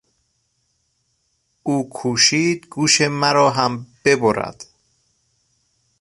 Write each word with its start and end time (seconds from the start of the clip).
او 1.63 1.89
کوشید 1.89 2.65
گوش 2.67 3.01
مرا 3.01 3.49
هم 3.49 3.85
ببرد. 4.05 4.65